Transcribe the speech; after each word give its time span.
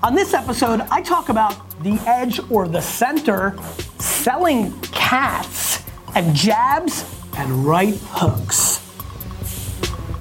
On 0.00 0.14
this 0.14 0.32
episode, 0.32 0.80
I 0.92 1.02
talk 1.02 1.28
about 1.28 1.56
the 1.82 2.00
edge 2.06 2.38
or 2.50 2.68
the 2.68 2.80
center, 2.80 3.58
selling 3.98 4.78
cats, 4.82 5.82
and 6.14 6.36
jabs 6.36 7.04
and 7.36 7.66
right 7.66 7.96
hooks. 8.02 8.76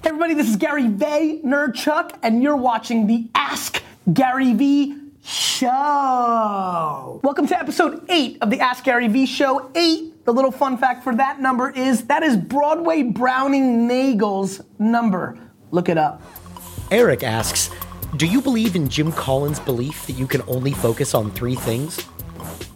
Hey 0.02 0.10
everybody, 0.10 0.34
this 0.34 0.50
is 0.50 0.56
Gary 0.56 0.86
Vaynerchuk, 0.86 2.18
and 2.24 2.42
you're 2.42 2.56
watching 2.56 3.06
the 3.06 3.30
Ask 3.36 3.84
Gary 4.12 4.54
Vee 4.54 4.98
Show. 5.24 5.70
Welcome 7.24 7.46
to 7.46 7.60
episode 7.60 8.04
eight 8.10 8.40
of 8.42 8.50
the 8.50 8.60
Ask 8.60 8.84
Gary 8.84 9.08
Vee 9.08 9.28
Show. 9.28 9.70
Eight, 9.76 10.26
the 10.26 10.34
little 10.34 10.52
fun 10.52 10.80
fact 10.80 11.04
for 11.04 11.14
that 11.14 11.40
number 11.40 11.70
is 11.70 12.06
that 12.06 12.24
is 12.24 12.36
Broadway 12.36 13.04
Browning 13.04 13.88
Nagle's 13.88 14.60
number. 14.80 15.38
Look 15.70 15.88
it 15.88 16.00
up. 16.00 16.24
Eric 16.90 17.22
asks, 17.22 17.70
do 18.16 18.26
you 18.26 18.42
believe 18.42 18.76
in 18.76 18.88
Jim 18.88 19.12
Collins' 19.12 19.60
belief 19.60 20.08
that 20.08 20.14
you 20.14 20.28
can 20.28 20.42
only 20.48 20.72
focus 20.72 21.14
on 21.14 21.30
three 21.32 21.56
things? 21.56 22.06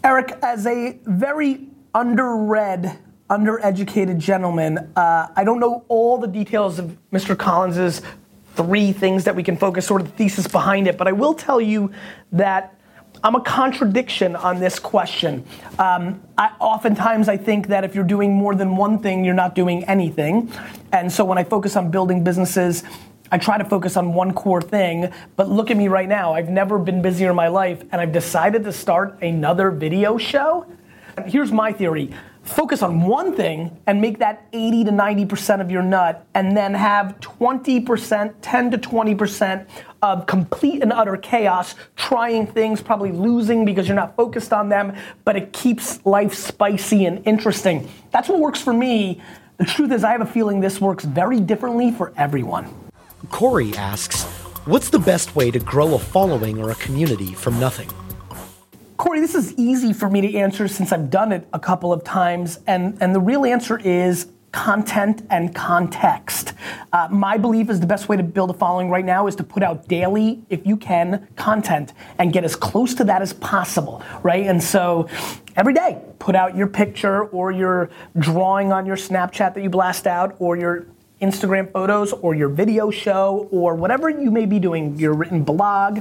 Eric, 0.04 0.38
as 0.42 0.66
a 0.66 0.98
very 1.04 1.68
underread, 1.94 2.98
undereducated 3.30 4.18
gentleman, 4.18 4.92
uh, 4.94 5.28
I 5.34 5.44
don't 5.44 5.58
know 5.58 5.84
all 5.88 6.18
the 6.18 6.26
details 6.26 6.78
of 6.78 6.96
Mr. 7.12 7.36
Collins's 7.36 8.02
three 8.56 8.92
things 8.92 9.24
that 9.24 9.34
we 9.34 9.42
can 9.42 9.56
focus, 9.56 9.86
sort 9.86 10.02
of 10.02 10.10
the 10.10 10.16
thesis 10.16 10.46
behind 10.46 10.86
it, 10.86 10.98
but 10.98 11.08
I 11.08 11.12
will 11.12 11.32
tell 11.32 11.60
you 11.60 11.90
that 12.32 12.78
I'm 13.24 13.34
a 13.34 13.40
contradiction 13.40 14.36
on 14.36 14.60
this 14.60 14.78
question. 14.78 15.44
Um, 15.78 16.22
I, 16.36 16.50
oftentimes, 16.58 17.28
I 17.28 17.38
think 17.38 17.68
that 17.68 17.84
if 17.84 17.94
you're 17.94 18.04
doing 18.04 18.32
more 18.32 18.54
than 18.54 18.76
one 18.76 18.98
thing, 18.98 19.24
you're 19.24 19.32
not 19.32 19.54
doing 19.54 19.84
anything. 19.84 20.52
And 20.92 21.10
so 21.10 21.24
when 21.24 21.38
I 21.38 21.44
focus 21.44 21.76
on 21.76 21.90
building 21.90 22.22
businesses, 22.24 22.82
I 23.32 23.38
try 23.38 23.56
to 23.56 23.64
focus 23.64 23.96
on 23.96 24.12
one 24.12 24.34
core 24.34 24.60
thing, 24.60 25.10
but 25.36 25.48
look 25.48 25.70
at 25.70 25.76
me 25.78 25.88
right 25.88 26.06
now. 26.08 26.34
I've 26.34 26.50
never 26.50 26.78
been 26.78 27.00
busier 27.00 27.30
in 27.30 27.36
my 27.36 27.48
life, 27.48 27.82
and 27.90 27.98
I've 27.98 28.12
decided 28.12 28.62
to 28.64 28.72
start 28.74 29.22
another 29.22 29.70
video 29.70 30.18
show. 30.18 30.66
Here's 31.24 31.50
my 31.50 31.72
theory 31.72 32.12
focus 32.42 32.82
on 32.82 33.02
one 33.02 33.34
thing 33.34 33.78
and 33.86 34.00
make 34.00 34.18
that 34.18 34.46
80 34.52 34.84
to 34.84 34.90
90% 34.90 35.60
of 35.62 35.70
your 35.70 35.82
nut, 35.82 36.26
and 36.34 36.54
then 36.54 36.74
have 36.74 37.18
20%, 37.20 38.34
10 38.42 38.70
to 38.72 38.78
20% 38.78 39.66
of 40.02 40.26
complete 40.26 40.82
and 40.82 40.92
utter 40.92 41.16
chaos, 41.16 41.74
trying 41.96 42.46
things, 42.46 42.82
probably 42.82 43.12
losing 43.12 43.64
because 43.64 43.88
you're 43.88 43.96
not 43.96 44.14
focused 44.14 44.52
on 44.52 44.68
them, 44.68 44.94
but 45.24 45.36
it 45.36 45.54
keeps 45.54 46.04
life 46.04 46.34
spicy 46.34 47.06
and 47.06 47.26
interesting. 47.26 47.88
That's 48.10 48.28
what 48.28 48.40
works 48.40 48.60
for 48.60 48.74
me. 48.74 49.22
The 49.56 49.64
truth 49.64 49.92
is, 49.92 50.04
I 50.04 50.10
have 50.10 50.20
a 50.20 50.26
feeling 50.26 50.60
this 50.60 50.82
works 50.82 51.04
very 51.04 51.40
differently 51.40 51.92
for 51.92 52.12
everyone. 52.16 52.81
Corey 53.30 53.74
asks, 53.74 54.24
what's 54.66 54.90
the 54.90 54.98
best 54.98 55.36
way 55.36 55.50
to 55.50 55.58
grow 55.58 55.94
a 55.94 55.98
following 55.98 56.60
or 56.60 56.70
a 56.70 56.74
community 56.76 57.32
from 57.32 57.58
nothing? 57.60 57.88
Corey, 58.96 59.20
this 59.20 59.34
is 59.34 59.52
easy 59.54 59.92
for 59.92 60.08
me 60.08 60.20
to 60.20 60.36
answer 60.36 60.68
since 60.68 60.92
I've 60.92 61.10
done 61.10 61.32
it 61.32 61.48
a 61.52 61.58
couple 61.58 61.92
of 61.92 62.04
times, 62.04 62.60
and, 62.66 62.96
and 63.00 63.14
the 63.14 63.20
real 63.20 63.44
answer 63.44 63.78
is 63.78 64.28
content 64.52 65.26
and 65.30 65.54
context. 65.54 66.52
Uh, 66.92 67.08
my 67.10 67.38
belief 67.38 67.70
is 67.70 67.80
the 67.80 67.86
best 67.86 68.08
way 68.08 68.16
to 68.16 68.22
build 68.22 68.50
a 68.50 68.54
following 68.54 68.90
right 68.90 69.04
now 69.04 69.26
is 69.26 69.34
to 69.36 69.42
put 69.42 69.62
out 69.62 69.88
daily, 69.88 70.42
if 70.50 70.66
you 70.66 70.76
can, 70.76 71.26
content 71.36 71.94
and 72.18 72.32
get 72.32 72.44
as 72.44 72.54
close 72.54 72.94
to 72.94 73.02
that 73.04 73.22
as 73.22 73.32
possible, 73.32 74.02
right? 74.22 74.46
And 74.46 74.62
so 74.62 75.08
every 75.56 75.72
day, 75.72 76.02
put 76.18 76.36
out 76.36 76.54
your 76.54 76.66
picture 76.66 77.24
or 77.24 77.50
your 77.50 77.90
drawing 78.18 78.72
on 78.72 78.84
your 78.84 78.96
Snapchat 78.96 79.54
that 79.54 79.62
you 79.62 79.70
blast 79.70 80.06
out 80.06 80.36
or 80.38 80.56
your 80.56 80.86
Instagram 81.22 81.72
photos 81.72 82.12
or 82.12 82.34
your 82.34 82.48
video 82.48 82.90
show 82.90 83.48
or 83.50 83.74
whatever 83.76 84.10
you 84.10 84.30
may 84.30 84.44
be 84.44 84.58
doing, 84.58 84.98
your 84.98 85.14
written 85.14 85.44
blog, 85.44 86.00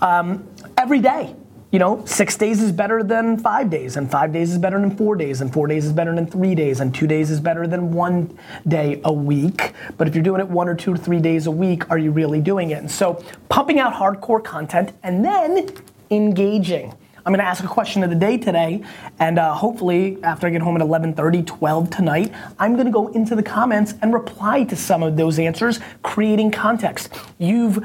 um, 0.00 0.46
every 0.76 1.00
day. 1.00 1.34
You 1.72 1.80
know, 1.80 2.04
six 2.04 2.36
days 2.36 2.62
is 2.62 2.70
better 2.70 3.02
than 3.02 3.36
five 3.36 3.68
days, 3.68 3.96
and 3.96 4.08
five 4.08 4.32
days 4.32 4.52
is 4.52 4.58
better 4.58 4.78
than 4.78 4.96
four 4.96 5.16
days, 5.16 5.40
and 5.40 5.52
four 5.52 5.66
days 5.66 5.84
is 5.84 5.92
better 5.92 6.14
than 6.14 6.24
three 6.24 6.54
days, 6.54 6.78
and 6.78 6.94
two 6.94 7.08
days 7.08 7.32
is 7.32 7.40
better 7.40 7.66
than 7.66 7.90
one 7.90 8.38
day 8.68 9.00
a 9.02 9.12
week. 9.12 9.72
But 9.96 10.06
if 10.06 10.14
you're 10.14 10.22
doing 10.22 10.40
it 10.40 10.46
one 10.46 10.68
or 10.68 10.76
two 10.76 10.94
or 10.94 10.96
three 10.96 11.18
days 11.18 11.48
a 11.48 11.50
week, 11.50 11.90
are 11.90 11.98
you 11.98 12.12
really 12.12 12.40
doing 12.40 12.70
it? 12.70 12.78
And 12.78 12.88
so, 12.88 13.24
pumping 13.48 13.80
out 13.80 13.92
hardcore 13.92 14.44
content 14.44 14.92
and 15.02 15.24
then 15.24 15.68
engaging. 16.12 16.94
I'm 17.26 17.32
going 17.32 17.40
to 17.40 17.46
ask 17.46 17.64
a 17.64 17.66
question 17.66 18.02
of 18.02 18.10
the 18.10 18.16
day 18.16 18.36
today, 18.36 18.82
and 19.18 19.38
uh, 19.38 19.54
hopefully, 19.54 20.18
after 20.22 20.46
I 20.46 20.50
get 20.50 20.60
home 20.60 20.76
at 20.76 20.82
11:30, 20.82 21.46
12 21.46 21.88
tonight, 21.88 22.34
I'm 22.58 22.74
going 22.74 22.84
to 22.84 22.92
go 22.92 23.08
into 23.08 23.34
the 23.34 23.42
comments 23.42 23.94
and 24.02 24.12
reply 24.12 24.64
to 24.64 24.76
some 24.76 25.02
of 25.02 25.16
those 25.16 25.38
answers, 25.38 25.80
creating 26.02 26.50
context. 26.50 27.08
You've 27.38 27.82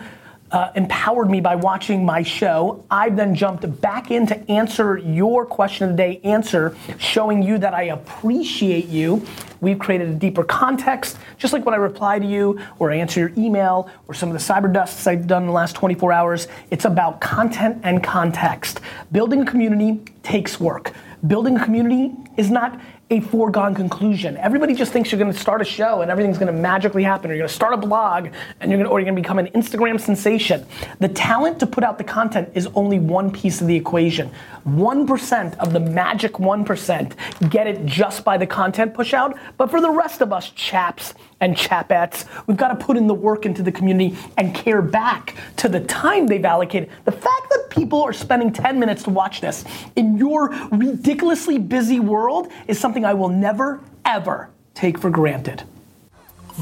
uh, 0.52 0.72
empowered 0.76 1.30
me 1.30 1.42
by 1.42 1.56
watching 1.56 2.06
my 2.06 2.24
show. 2.24 2.84
I've 2.90 3.16
then 3.16 3.36
jumped 3.36 3.82
back 3.82 4.12
in 4.12 4.26
to 4.28 4.52
answer 4.52 4.98
your 4.98 5.46
question 5.46 5.86
of 5.86 5.92
the 5.92 5.98
day 5.98 6.22
answer, 6.24 6.76
showing 6.98 7.44
you 7.44 7.58
that 7.60 7.74
I 7.74 7.84
appreciate 7.84 8.88
you. 8.88 9.26
We've 9.62 9.78
created 9.78 10.10
a 10.10 10.14
deeper 10.14 10.44
context, 10.44 11.18
just 11.38 11.54
like 11.54 11.66
when 11.66 11.74
I 11.74 11.78
reply 11.78 12.20
to 12.20 12.26
you 12.26 12.60
or 12.80 12.92
I 12.92 12.96
answer 12.96 13.20
your 13.20 13.32
email 13.38 13.90
or 14.08 14.14
some 14.14 14.30
of 14.30 14.34
the 14.34 14.40
Cyberdusts 14.40 15.06
I've 15.06 15.28
done 15.28 15.44
in 15.44 15.48
the 15.48 15.54
last 15.54 15.76
24 15.76 16.14
hours. 16.14 16.48
It's 16.72 16.86
about 16.86 17.20
content 17.22 17.80
and 17.84 18.04
context. 18.04 18.80
Building 19.12 19.42
a 19.42 19.46
community 19.46 20.02
takes 20.24 20.60
work. 20.60 20.94
Building 21.28 21.58
a 21.58 21.64
community 21.64 22.16
is 22.38 22.50
not 22.50 22.80
a 23.12 23.20
foregone 23.22 23.74
conclusion. 23.74 24.38
Everybody 24.38 24.76
just 24.76 24.92
thinks 24.92 25.12
you're 25.12 25.18
to 25.32 25.40
start 25.40 25.62
a 25.62 25.66
show 25.66 26.02
and 26.02 26.12
everything's 26.12 26.38
to 26.54 26.60
magically 26.60 27.02
happen, 27.02 27.32
or 27.32 27.34
you're 27.34 27.48
to 27.48 27.54
start 27.54 27.74
a 27.74 27.78
blog 27.78 28.30
and 28.60 28.70
you're 28.72 28.84
to, 28.84 28.90
or 28.90 29.00
you're 29.00 29.06
to 29.16 29.22
become 29.22 29.40
an 29.40 29.48
Instagram 29.48 30.00
sensation. 30.00 30.66
The 31.00 31.08
talent 31.10 31.60
to 31.60 31.68
put 31.68 31.84
out 31.84 31.98
the 31.98 32.04
content 32.04 32.50
is 32.54 32.68
only 32.76 33.00
one 33.00 33.32
piece 33.32 33.62
of 33.62 33.68
the 33.68 33.76
equation. 33.76 34.32
1% 34.68 35.58
of 35.58 35.74
the 35.74 35.80
magic 35.80 36.34
1% 36.34 37.50
get 37.50 37.66
it 37.66 37.86
just 37.86 38.24
by 38.24 38.38
the 38.38 38.46
content 38.46 38.94
push 38.94 39.14
out, 39.14 39.38
but 39.58 39.72
for 39.72 39.82
the 39.82 39.90
rest 39.90 40.22
of 40.22 40.32
us 40.32 40.52
chaps 40.52 41.16
and 41.42 41.56
chapettes, 41.56 42.26
we've 42.48 42.58
got 42.58 42.70
to 42.70 42.86
put 42.86 42.98
in 42.98 43.08
the 43.08 43.14
work 43.14 43.46
into 43.46 43.64
the 43.64 43.72
community 43.72 44.18
and 44.38 44.54
care 44.54 44.82
back 44.82 45.36
to 45.58 45.70
the 45.70 45.80
time 45.82 46.28
they've 46.28 46.46
allocated. 46.46 46.90
The 47.06 47.12
fact 47.12 47.50
that 47.50 47.68
people 47.70 48.02
are 48.02 48.14
spending 48.14 48.52
10 48.52 48.80
minutes 48.80 49.04
to 49.04 49.10
watch 49.10 49.42
this 49.42 49.64
in 49.96 50.18
your 50.18 50.50
ridiculously 50.72 51.58
busy 51.58 52.00
world 52.00 52.52
is 52.68 52.80
something 52.80 53.06
I 53.06 53.14
will 53.14 53.30
never, 53.30 53.80
ever 54.06 54.50
take 54.74 54.98
for 54.98 55.10
granted. 55.10 55.64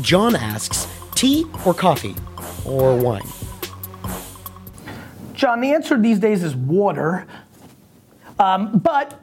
John 0.02 0.36
asks, 0.36 0.88
tea 1.16 1.46
or 1.66 1.74
coffee 1.74 2.16
or 2.66 2.96
wine? 2.96 3.28
John, 5.34 5.62
the 5.62 5.74
answer 5.74 6.00
these 6.00 6.20
days 6.20 6.44
is 6.44 6.56
water. 6.56 7.26
Um, 8.40 8.80
but, 8.80 9.20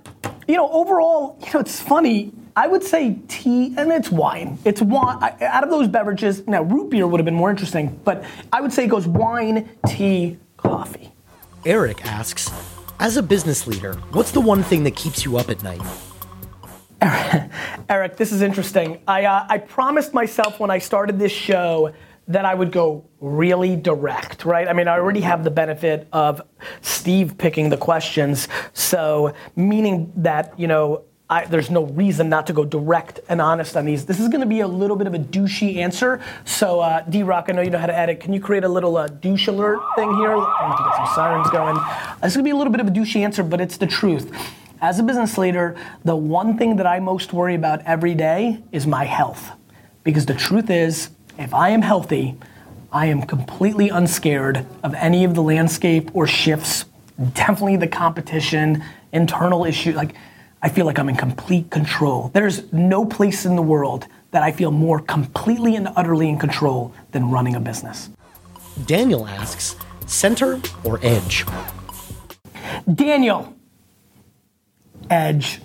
you 0.49 0.57
know, 0.57 0.71
overall, 0.71 1.39
you 1.45 1.53
know, 1.53 1.61
it's 1.61 1.81
funny. 1.81 2.33
I 2.57 2.69
would 2.69 2.85
say 2.85 3.19
tea, 3.27 3.75
and 3.77 3.91
it's 3.91 4.11
wine. 4.11 4.59
It's 4.65 4.81
wine. 4.81 5.19
Out 5.41 5.65
of 5.65 5.71
those 5.71 5.89
beverages, 5.89 6.47
now 6.47 6.63
root 6.63 6.91
beer 6.91 7.07
would 7.07 7.19
have 7.19 7.25
been 7.25 7.35
more 7.35 7.51
interesting, 7.51 7.99
but 8.05 8.25
I 8.53 8.61
would 8.61 8.73
say 8.73 8.85
it 8.85 8.89
goes 8.89 9.09
wine, 9.09 9.69
tea, 9.89 10.39
coffee. 10.57 11.13
Eric 11.67 12.05
asks, 12.07 12.51
as 13.01 13.17
a 13.17 13.23
business 13.23 13.67
leader, 13.67 13.95
what's 14.13 14.31
the 14.31 14.41
one 14.41 14.63
thing 14.63 14.85
that 14.85 14.95
keeps 14.95 15.25
you 15.25 15.37
up 15.37 15.51
at 15.51 15.65
night? 15.65 15.81
Eric, 17.89 18.17
this 18.17 18.31
is 18.31 18.41
interesting. 18.41 19.03
I, 19.09 19.25
uh, 19.25 19.47
I 19.49 19.59
promised 19.59 20.15
myself 20.15 20.61
when 20.61 20.71
I 20.71 20.79
started 20.79 21.19
this 21.19 21.33
show 21.33 21.93
that 22.29 22.45
I 22.45 22.55
would 22.55 22.71
go 22.71 23.05
really 23.21 23.75
direct, 23.75 24.45
right? 24.45 24.69
I 24.69 24.73
mean, 24.73 24.87
I 24.87 24.93
already 24.93 25.21
have 25.21 25.43
the 25.43 25.51
benefit 25.51 26.07
of 26.13 26.41
Steve 26.83 27.37
picking 27.37 27.69
the 27.69 27.77
questions, 27.77 28.49
so 28.73 29.35
meaning 29.57 30.13
that, 30.17 30.59
you 30.59 30.69
know, 30.69 31.03
I, 31.35 31.47
there's 31.47 31.69
no 31.69 31.87
reason 31.87 32.29
not 32.29 32.47
to 32.47 32.53
go 32.53 32.65
direct 32.65 33.19
and 33.29 33.41
honest 33.41 33.77
on 33.77 33.87
these. 33.87 34.07
This 34.07 34.21
is 34.21 34.29
going 34.29 34.43
to 34.43 34.47
be 34.47 34.61
a 34.61 34.69
little 34.69 34.95
bit 34.95 35.09
of 35.09 35.15
a 35.15 35.19
douchey 35.19 35.79
answer. 35.79 36.23
So, 36.45 36.79
uh, 36.79 37.03
DRock, 37.07 37.47
I 37.49 37.53
know 37.55 37.63
you 37.63 37.71
know 37.71 37.79
how 37.79 37.87
to 37.87 37.99
edit. 37.99 38.21
Can 38.21 38.33
you 38.33 38.41
create 38.41 38.63
a 38.63 38.69
little 38.69 38.97
uh, 38.97 39.09
douche 39.09 39.49
alert 39.49 39.81
thing 39.97 40.15
here? 40.15 40.37
I 40.37 40.69
need 40.71 40.77
to 40.77 40.85
get 40.85 40.95
some 40.95 41.15
sirens 41.17 41.51
going. 41.51 41.75
This 42.23 42.31
is 42.31 42.37
going 42.37 42.45
to 42.45 42.49
be 42.49 42.51
a 42.51 42.57
little 42.57 42.71
bit 42.71 42.81
of 42.81 42.87
a 42.87 42.93
douchey 42.93 43.25
answer, 43.25 43.43
but 43.43 43.61
it's 43.61 43.79
the 43.79 43.87
truth. 43.89 44.33
As 44.81 45.01
a 45.01 45.03
business 45.03 45.37
leader, 45.37 45.77
the 46.05 46.15
one 46.15 46.57
thing 46.57 46.77
that 46.77 46.87
I 46.87 47.01
most 47.01 47.33
worry 47.33 47.57
about 47.57 47.83
every 47.85 48.15
day 48.15 48.63
is 48.71 48.87
my 48.87 49.05
health. 49.05 49.51
Because 50.05 50.27
the 50.27 50.35
truth 50.35 50.71
is, 50.71 51.11
if 51.37 51.53
I 51.53 51.71
am 51.71 51.83
healthy, 51.83 52.37
I 52.93 53.07
am 53.07 53.23
completely 53.23 53.89
unscared 53.89 54.65
of 54.85 54.95
any 54.95 55.25
of 55.25 55.35
the 55.35 55.43
landscape 55.43 56.15
or 56.15 56.29
shifts, 56.29 56.85
definitely 57.33 57.77
the 57.77 57.89
competition, 57.89 58.85
internal 59.13 59.65
issues. 59.65 59.97
Like, 59.97 60.15
I 60.65 60.71
feel 60.71 60.87
like 60.87 60.99
I'm 60.99 61.11
in 61.11 61.17
complete 61.17 61.71
control. 61.71 62.31
There's 62.33 62.73
no 62.73 63.05
place 63.05 63.45
in 63.45 63.55
the 63.55 63.63
world 63.63 64.07
that 64.31 64.43
I 64.43 64.51
feel 64.51 64.71
more 64.71 64.99
completely 64.99 65.77
and 65.77 65.89
utterly 65.95 66.29
in 66.29 66.39
control 66.39 66.95
than 67.13 67.31
running 67.31 67.55
a 67.55 67.61
business. 67.61 68.09
Daniel 68.87 69.27
asks, 69.29 69.77
center 70.07 70.59
or 70.83 70.99
edge? 71.03 71.45
Daniel, 72.93 73.55
edge. 75.11 75.61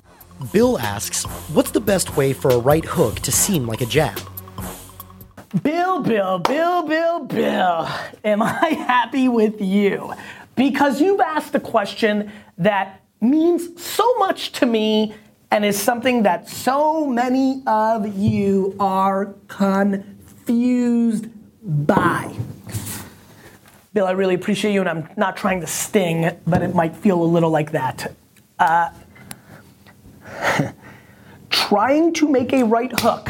Bill 0.51 0.77
asks, 0.77 1.23
what's 1.53 1.71
the 1.71 1.79
best 1.79 2.17
way 2.17 2.33
for 2.33 2.51
a 2.51 2.57
right 2.59 2.83
hook 2.83 3.21
to 3.21 3.31
seem 3.31 3.67
like 3.67 3.79
a 3.79 3.85
jab? 3.85 4.19
Bill, 5.63 6.01
Bill, 6.01 6.39
Bill, 6.39 6.83
Bill, 6.83 7.19
Bill, 7.21 7.89
am 8.25 8.41
I 8.41 8.69
happy 8.87 9.29
with 9.29 9.61
you? 9.61 10.13
because 10.59 10.99
you've 10.99 11.21
asked 11.21 11.55
a 11.55 11.59
question 11.59 12.29
that 12.57 13.01
means 13.21 13.81
so 13.81 14.15
much 14.15 14.51
to 14.53 14.65
me 14.65 15.13
and 15.51 15.65
is 15.65 15.79
something 15.79 16.23
that 16.23 16.47
so 16.47 17.05
many 17.05 17.63
of 17.65 18.15
you 18.15 18.75
are 18.79 19.33
confused 19.47 21.27
by. 21.63 22.35
Bill, 23.93 24.05
I 24.05 24.11
really 24.11 24.35
appreciate 24.35 24.73
you, 24.73 24.81
and 24.81 24.89
I'm 24.89 25.09
not 25.17 25.35
trying 25.35 25.61
to 25.61 25.67
sting, 25.67 26.29
but 26.45 26.61
it 26.61 26.75
might 26.75 26.95
feel 26.95 27.21
a 27.21 27.25
little 27.25 27.49
like 27.49 27.71
that. 27.71 28.13
Uh, 28.59 28.91
trying 31.49 32.13
to 32.13 32.27
make 32.27 32.53
a 32.53 32.63
right 32.63 32.91
hook 32.99 33.29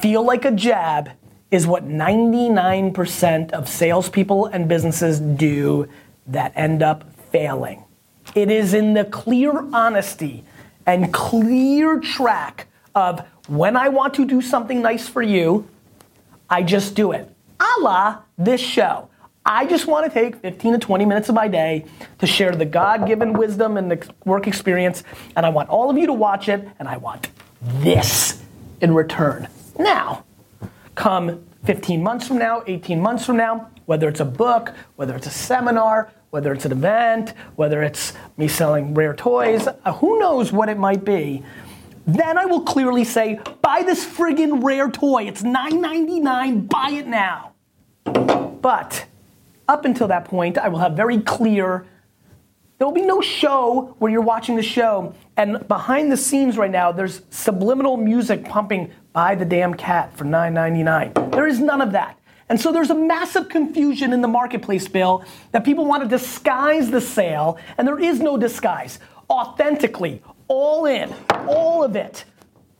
feel 0.00 0.24
like 0.24 0.44
a 0.44 0.50
jab 0.50 1.10
is 1.50 1.66
what 1.66 1.86
99% 1.86 3.50
of 3.52 3.68
salespeople 3.68 4.46
and 4.46 4.68
businesses 4.68 5.20
do 5.20 5.88
that 6.26 6.52
end 6.56 6.82
up 6.82 7.04
failing. 7.30 7.85
It 8.36 8.50
is 8.50 8.74
in 8.74 8.92
the 8.92 9.06
clear 9.06 9.50
honesty 9.72 10.44
and 10.84 11.12
clear 11.12 11.98
track 11.98 12.66
of 12.94 13.26
when 13.48 13.78
I 13.78 13.88
want 13.88 14.12
to 14.14 14.26
do 14.26 14.42
something 14.42 14.82
nice 14.82 15.08
for 15.08 15.22
you, 15.22 15.66
I 16.50 16.62
just 16.62 16.94
do 16.94 17.12
it. 17.12 17.34
A 17.58 17.80
la 17.80 18.18
this 18.36 18.60
show. 18.60 19.08
I 19.46 19.64
just 19.64 19.86
want 19.86 20.04
to 20.04 20.12
take 20.12 20.36
15 20.36 20.74
to 20.74 20.78
20 20.78 21.06
minutes 21.06 21.30
of 21.30 21.34
my 21.34 21.48
day 21.48 21.86
to 22.18 22.26
share 22.26 22.52
the 22.52 22.66
God 22.66 23.06
given 23.06 23.32
wisdom 23.32 23.78
and 23.78 23.90
the 23.90 24.06
work 24.26 24.46
experience, 24.46 25.02
and 25.34 25.46
I 25.46 25.48
want 25.48 25.70
all 25.70 25.88
of 25.88 25.96
you 25.96 26.06
to 26.06 26.12
watch 26.12 26.50
it, 26.50 26.68
and 26.78 26.88
I 26.88 26.98
want 26.98 27.30
this 27.62 28.42
in 28.82 28.92
return. 28.92 29.48
Now, 29.78 30.24
come 30.94 31.46
15 31.66 32.00
months 32.00 32.28
from 32.28 32.38
now, 32.38 32.62
18 32.68 33.00
months 33.00 33.26
from 33.26 33.36
now, 33.36 33.68
whether 33.86 34.08
it's 34.08 34.20
a 34.20 34.24
book, 34.24 34.72
whether 34.94 35.16
it's 35.16 35.26
a 35.26 35.30
seminar, 35.30 36.12
whether 36.30 36.52
it's 36.52 36.64
an 36.64 36.70
event, 36.70 37.34
whether 37.56 37.82
it's 37.82 38.12
me 38.36 38.46
selling 38.46 38.94
rare 38.94 39.14
toys, 39.14 39.66
uh, 39.66 39.92
who 39.94 40.20
knows 40.20 40.52
what 40.52 40.68
it 40.68 40.78
might 40.78 41.04
be. 41.04 41.42
Then 42.06 42.38
I 42.38 42.44
will 42.44 42.60
clearly 42.60 43.02
say, 43.02 43.40
buy 43.62 43.82
this 43.82 44.06
friggin' 44.06 44.62
rare 44.62 44.88
toy. 44.88 45.24
It's 45.24 45.42
$9.99, 45.42 46.68
buy 46.68 46.90
it 46.90 47.08
now. 47.08 47.54
But 48.04 49.06
up 49.66 49.84
until 49.84 50.06
that 50.06 50.26
point, 50.26 50.58
I 50.58 50.68
will 50.68 50.78
have 50.78 50.92
very 50.92 51.20
clear. 51.20 51.84
There 52.78 52.86
will 52.86 52.94
be 52.94 53.02
no 53.02 53.22
show 53.22 53.94
where 53.98 54.12
you're 54.12 54.20
watching 54.20 54.56
the 54.56 54.62
show, 54.62 55.14
and 55.38 55.66
behind 55.66 56.12
the 56.12 56.16
scenes 56.16 56.58
right 56.58 56.70
now, 56.70 56.92
there's 56.92 57.22
subliminal 57.30 57.96
music 57.96 58.44
pumping 58.44 58.90
"Buy 59.14 59.34
the 59.34 59.46
damn 59.46 59.72
cat 59.72 60.14
for 60.14 60.24
$9.99." 60.24 61.30
There 61.32 61.46
is 61.46 61.58
none 61.58 61.80
of 61.80 61.92
that. 61.92 62.18
And 62.50 62.60
so 62.60 62.72
there's 62.72 62.90
a 62.90 62.94
massive 62.94 63.48
confusion 63.48 64.12
in 64.12 64.20
the 64.20 64.28
marketplace, 64.28 64.86
Bill, 64.88 65.24
that 65.52 65.64
people 65.64 65.86
want 65.86 66.02
to 66.02 66.08
disguise 66.08 66.90
the 66.90 67.00
sale, 67.00 67.58
and 67.78 67.88
there 67.88 67.98
is 67.98 68.20
no 68.20 68.36
disguise. 68.36 68.98
Authentically, 69.30 70.22
all 70.46 70.84
in, 70.84 71.12
all 71.48 71.82
of 71.82 71.96
it, 71.96 72.24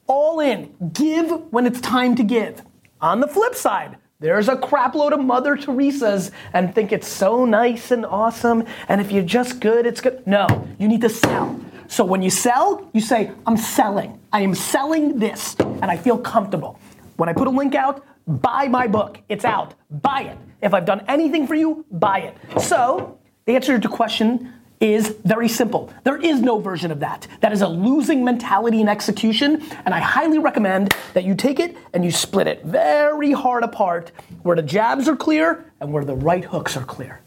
all 0.06 0.40
in. 0.40 0.75
Give 0.93 1.52
when 1.52 1.66
it's 1.66 1.81
time 1.81 2.14
to 2.16 2.22
give. 2.22 2.62
On 3.00 3.20
the 3.20 3.26
flip 3.26 3.54
side, 3.54 3.96
there's 4.19 4.49
a 4.49 4.57
crapload 4.57 5.13
of 5.13 5.21
Mother 5.21 5.57
Teresa's 5.57 6.31
and 6.55 6.75
think 6.75 6.91
it's 6.91 7.07
so 7.07 7.45
nice 7.45 7.91
and 7.91 8.07
awesome, 8.07 8.65
and 8.89 9.01
if 9.01 9.13
you're 9.13 9.23
just 9.23 9.61
good, 9.61 9.87
it's 9.87 10.01
good. 10.01 10.27
No, 10.27 10.67
you 10.79 10.89
need 10.89 11.03
to 11.03 11.11
sell. 11.11 11.61
So 11.89 12.03
when 12.05 12.23
you 12.23 12.31
sell, 12.31 12.89
you 12.95 13.01
say, 13.03 13.31
I'm 13.47 13.59
selling. 13.59 14.19
I 14.33 14.41
am 14.41 14.55
selling 14.55 15.19
this, 15.19 15.55
and 15.59 15.85
I 15.85 15.99
feel 15.99 16.19
comfortable. 16.19 16.81
When 17.17 17.29
I 17.29 17.35
put 17.35 17.47
a 17.47 17.51
link 17.51 17.75
out, 17.75 18.05
buy 18.27 18.69
my 18.69 18.87
book. 18.87 19.21
It's 19.29 19.45
out. 19.45 19.75
Buy 19.91 20.23
it. 20.23 20.39
If 20.63 20.73
I've 20.73 20.87
done 20.87 21.05
anything 21.09 21.47
for 21.47 21.55
you, 21.55 21.85
buy 21.91 22.21
it. 22.21 22.63
So, 22.63 23.19
the 23.45 23.55
answer 23.55 23.79
to 23.79 23.89
question 23.89 24.53
is 24.81 25.17
very 25.25 25.49
simple. 25.49 25.93
There 26.05 26.17
is 26.17 26.40
no 26.40 26.58
version 26.58 26.90
of 26.90 27.00
that. 27.00 27.26
That 27.40 27.52
is 27.52 27.62
a 27.62 27.69
losing 27.69 28.25
mentality 28.25 28.81
and 28.81 28.90
execution, 28.90 29.62
and 29.84 29.94
I 29.94 30.00
highly 30.00 30.38
recommend 30.38 30.94
that 31.14 31.25
you 31.25 31.34
take 31.34 31.61
it 31.61 31.76
and 31.93 32.05
you 32.05 32.11
split 32.11 32.46
it 32.46 32.64
very 32.64 33.32
hard 33.32 33.62
apart 33.62 34.12
where 34.43 34.56
the 34.56 34.62
jabs 34.62 35.08
are 35.08 35.17
clear 35.17 35.64
and 35.81 35.93
where 35.93 36.05
the 36.05 36.14
right 36.14 36.44
hooks 36.44 36.76
are 36.76 36.84
clear. 36.84 37.20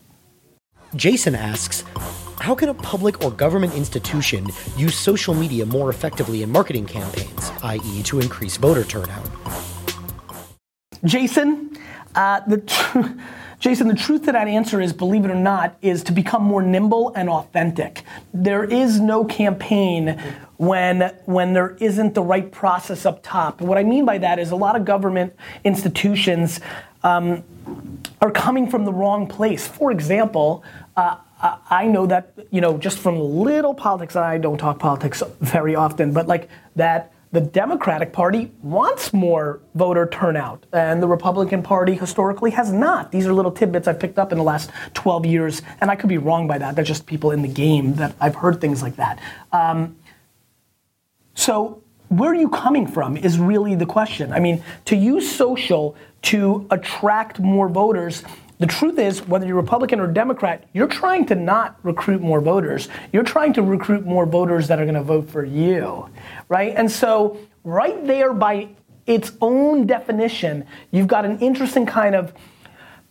Jason 0.95 1.35
asks, 1.35 1.83
how 2.39 2.55
can 2.55 2.69
a 2.69 2.73
public 2.73 3.23
or 3.23 3.31
government 3.31 3.73
institution 3.75 4.47
use 4.77 4.97
social 4.97 5.33
media 5.33 5.65
more 5.65 5.89
effectively 5.89 6.41
in 6.41 6.49
marketing 6.49 6.85
campaigns, 6.85 7.51
i.e., 7.63 8.03
to 8.03 8.19
increase 8.19 8.57
voter 8.57 8.83
turnout? 8.83 9.29
Jason, 11.03 11.77
uh, 12.15 12.41
the 12.47 12.57
tr- 12.61 12.99
Jason, 13.59 13.89
the 13.89 13.95
truth 13.95 14.23
to 14.25 14.31
that 14.31 14.47
answer 14.47 14.79
is, 14.79 14.93
believe 14.93 15.25
it 15.25 15.31
or 15.31 15.35
not, 15.35 15.77
is 15.81 16.01
to 16.03 16.13
become 16.13 16.43
more 16.43 16.61
nimble 16.61 17.13
and 17.13 17.29
authentic. 17.29 18.03
There 18.33 18.63
is 18.63 18.99
no 19.01 19.25
campaign 19.25 20.17
when 20.57 21.13
when 21.25 21.53
there 21.53 21.75
isn't 21.79 22.13
the 22.13 22.21
right 22.21 22.49
process 22.51 23.05
up 23.05 23.19
top. 23.21 23.61
what 23.61 23.77
I 23.77 23.83
mean 23.83 24.05
by 24.05 24.17
that 24.19 24.39
is 24.39 24.51
a 24.51 24.55
lot 24.55 24.75
of 24.75 24.85
government 24.85 25.35
institutions 25.63 26.61
um, 27.03 27.43
are 28.21 28.31
coming 28.31 28.69
from 28.69 28.85
the 28.85 28.93
wrong 28.93 29.27
place. 29.27 29.67
For 29.67 29.91
example. 29.91 30.63
Uh, 30.95 31.17
I 31.41 31.85
know 31.87 32.05
that, 32.07 32.33
you 32.51 32.59
know, 32.59 32.77
just 32.77 32.99
from 32.99 33.17
little 33.17 33.73
politics, 33.73 34.17
I 34.17 34.37
don't 34.37 34.57
talk 34.57 34.77
politics 34.77 35.23
very 35.39 35.73
often, 35.73 36.11
but 36.11 36.27
like 36.27 36.49
that 36.75 37.13
the 37.31 37.41
Democratic 37.41 38.11
Party 38.11 38.51
wants 38.63 39.13
more 39.13 39.61
voter 39.75 40.07
turnout, 40.07 40.65
and 40.73 41.01
the 41.01 41.07
Republican 41.07 41.61
Party 41.61 41.93
historically 41.93 42.51
has 42.51 42.71
not. 42.71 43.11
These 43.11 43.27
are 43.27 43.33
little 43.33 43.51
tidbits 43.51 43.87
I've 43.87 43.99
picked 43.99 44.17
up 44.17 44.31
in 44.31 44.39
the 44.39 44.43
last 44.43 44.71
12 44.95 45.27
years, 45.27 45.61
and 45.79 45.91
I 45.91 45.95
could 45.95 46.09
be 46.09 46.17
wrong 46.17 46.47
by 46.47 46.57
that. 46.57 46.75
They're 46.75 46.83
just 46.83 47.05
people 47.05 47.29
in 47.31 47.43
the 47.43 47.47
game 47.47 47.93
that 47.95 48.15
I've 48.19 48.35
heard 48.35 48.59
things 48.59 48.81
like 48.81 48.95
that. 48.95 49.19
Um, 49.51 49.97
so, 51.35 51.83
where 52.07 52.31
are 52.31 52.35
you 52.35 52.49
coming 52.49 52.87
from 52.87 53.15
is 53.15 53.37
really 53.37 53.75
the 53.75 53.85
question. 53.85 54.33
I 54.33 54.39
mean, 54.39 54.63
to 54.85 54.95
use 54.95 55.31
social 55.31 55.95
to 56.23 56.65
attract 56.71 57.39
more 57.39 57.69
voters 57.69 58.23
the 58.59 58.67
truth 58.67 58.99
is, 58.99 59.25
whether 59.25 59.47
you're 59.47 59.55
Republican 59.55 60.01
or 60.01 60.07
Democrat, 60.07 60.67
you're 60.73 60.87
trying 60.87 61.25
to 61.27 61.35
not 61.35 61.79
recruit 61.83 62.21
more 62.21 62.41
voters. 62.41 62.89
You're 63.13 63.23
trying 63.23 63.53
to 63.53 63.61
recruit 63.61 64.05
more 64.05 64.25
voters 64.25 64.67
that 64.67 64.79
are 64.79 64.83
going 64.83 64.95
to 64.95 65.03
vote 65.03 65.29
for 65.29 65.45
you, 65.45 66.09
right? 66.49 66.73
And 66.75 66.91
so, 66.91 67.37
right 67.63 68.05
there, 68.05 68.33
by 68.33 68.67
its 69.07 69.31
own 69.39 69.87
definition, 69.87 70.65
you've 70.91 71.07
got 71.07 71.23
an 71.23 71.39
interesting 71.39 71.85
kind 71.85 72.15
of 72.15 72.33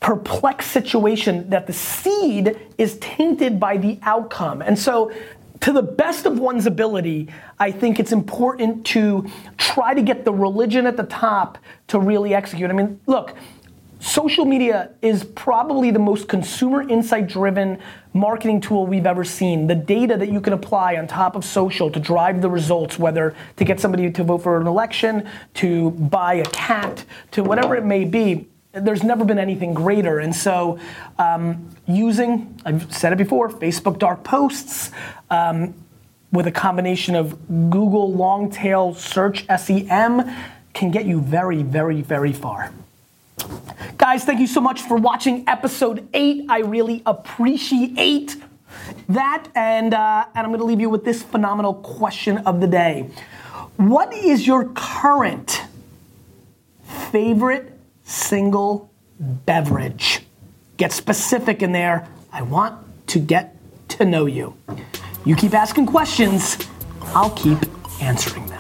perplexed 0.01 0.71
situation 0.71 1.49
that 1.49 1.67
the 1.67 1.73
seed 1.73 2.61
is 2.77 2.99
tainted 2.99 3.59
by 3.59 3.79
the 3.79 3.99
outcome. 4.03 4.61
And 4.61 4.79
so, 4.79 5.11
to 5.61 5.73
the 5.73 5.83
best 5.83 6.27
of 6.27 6.39
one's 6.39 6.67
ability, 6.67 7.29
I 7.59 7.73
think 7.73 7.99
it's 7.99 8.13
important 8.13 8.85
to 8.89 9.27
try 9.57 9.95
to 9.95 10.03
get 10.03 10.25
the 10.25 10.33
religion 10.33 10.87
at 10.87 10.97
the 10.97 11.05
top 11.05 11.59
to 11.89 11.99
really 11.99 12.35
execute. 12.35 12.71
I 12.71 12.75
mean, 12.75 13.01
look, 13.07 13.35
social 14.01 14.45
media 14.45 14.91
is 15.03 15.25
probably 15.25 15.91
the 15.91 15.99
most 15.99 16.29
consumer 16.29 16.89
insight 16.89 17.27
driven 17.27 17.79
marketing 18.13 18.61
tool 18.61 18.87
we've 18.87 19.07
ever 19.07 19.25
seen. 19.25 19.67
The 19.67 19.75
data 19.75 20.17
that 20.17 20.31
you 20.31 20.41
can 20.41 20.53
apply 20.53 20.97
on 20.97 21.07
top 21.07 21.37
of 21.37 21.45
social 21.45 21.91
to 21.91 22.01
drive 22.01 22.43
the 22.43 22.51
results, 22.51 22.99
whether 22.99 23.35
to 23.57 23.65
get 23.65 23.81
somebody 23.81 24.11
to 24.11 24.25
vote 24.25 24.39
for 24.39 24.61
an 24.61 24.67
election, 24.67 25.29
to 25.55 25.91
buy 25.91 26.35
a 26.35 26.45
cat, 26.47 27.05
to 27.33 27.43
whatever 27.43 27.77
it 27.77 27.85
may 27.85 28.05
be, 28.05 28.49
there's 28.73 29.03
never 29.03 29.25
been 29.25 29.39
anything 29.39 29.75
greater. 29.75 30.19
And 30.19 30.35
so, 30.35 30.79
um, 31.19 31.69
using, 31.87 32.61
I've 32.65 32.93
said 32.95 33.13
it 33.13 33.17
before, 33.17 33.49
Facebook 33.49 33.99
dark 33.99 34.25
posts, 34.25 34.91
um, 35.31 35.75
with 36.31 36.47
a 36.47 36.53
combination 36.53 37.15
of 37.15 37.49
Google 37.71 38.13
long 38.13 38.51
tail 38.51 38.95
search 38.95 39.47
SEM 39.47 40.31
can 40.75 40.91
get 40.91 41.07
you 41.07 41.21
very, 41.21 41.63
very, 41.63 42.03
very 42.03 42.33
far. 42.33 42.71
Guys, 43.97 44.25
thank 44.25 44.41
you 44.41 44.47
so 44.47 44.61
much 44.61 44.83
for 44.83 44.97
watching 44.97 45.45
episode 45.49 46.09
eight. 46.15 46.47
I 46.49 46.61
really 46.61 47.03
appreciate 47.05 48.37
that. 49.09 49.49
And, 49.55 49.95
uh, 49.95 50.27
and 50.35 50.47
I'm 50.47 50.51
going 50.51 50.61
to 50.61 50.65
leave 50.65 50.81
you 50.81 50.91
with 50.91 51.05
this 51.05 51.23
phenomenal 51.23 51.75
question 51.75 52.39
of 52.39 52.61
the 52.61 52.67
day 52.67 53.11
What 53.77 54.13
is 54.13 54.47
your 54.47 54.67
current 54.75 55.63
favorite 57.11 57.73
single 58.05 58.91
beverage? 59.19 60.21
Get 60.77 60.93
specific 60.93 61.63
in 61.63 61.73
there. 61.73 62.09
I 62.33 62.43
want 62.43 62.79
to 63.09 63.19
get 63.19 63.57
to 63.91 64.05
know 64.05 64.27
you. 64.27 64.57
You 65.25 65.35
keep 65.35 65.55
asking 65.55 65.87
questions, 65.87 66.57
I'll 67.07 67.31
keep 67.31 67.59
answering 68.01 68.47
them. 68.47 68.58